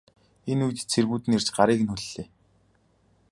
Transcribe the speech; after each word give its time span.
Энэ 0.51 0.63
үед 0.67 0.77
цэргүүд 0.91 1.23
нь 1.25 1.35
ирж 1.37 1.47
гарыг 1.55 1.79
нь 1.81 1.89
хүллээ. 1.91 2.27